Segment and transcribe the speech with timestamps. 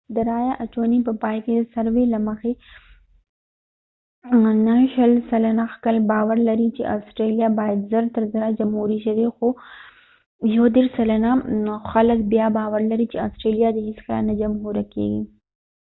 [0.15, 2.51] د رأیه اچونې په پای کې د سروې له مخې
[4.31, 9.47] 29 سلنه خلک باور لري چې آسټرلیا باید زر تر زره جمهوري شي خو
[10.43, 11.31] 31 سلنه
[11.91, 15.21] خلک بیا باور لري چې آسټرلیا دې هیڅکله نه جمهوري کېږي